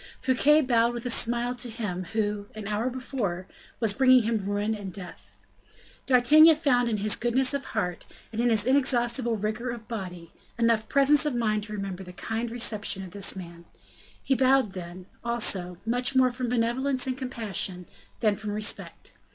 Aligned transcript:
Fouquet 0.19 0.61
bowed 0.61 0.95
with 0.95 1.05
a 1.05 1.11
smile 1.11 1.53
to 1.53 1.69
him 1.69 2.05
who, 2.13 2.47
an 2.55 2.67
hour 2.67 2.89
before, 2.89 3.45
was 3.79 3.93
bringing 3.93 4.23
him 4.23 4.39
ruin 4.39 4.73
and 4.73 4.91
death. 4.91 5.37
D'Artagnan 6.07 6.55
found 6.55 6.89
in 6.89 6.97
his 6.97 7.15
goodness 7.15 7.53
of 7.53 7.65
heart, 7.65 8.07
and 8.31 8.41
in 8.41 8.49
his 8.49 8.65
inexhaustible 8.65 9.35
vigor 9.35 9.69
of 9.69 9.87
body, 9.87 10.31
enough 10.57 10.89
presence 10.89 11.27
of 11.27 11.35
mind 11.35 11.65
to 11.65 11.73
remember 11.73 12.01
the 12.03 12.13
kind 12.13 12.49
reception 12.49 13.03
of 13.03 13.11
this 13.11 13.35
man; 13.35 13.65
he 14.23 14.33
bowed 14.33 14.71
then, 14.73 15.05
also, 15.23 15.77
much 15.85 16.15
more 16.15 16.31
from 16.31 16.49
benevolence 16.49 17.05
and 17.05 17.15
compassion, 17.15 17.85
than 18.21 18.33
from 18.33 18.53
respect. 18.53 19.11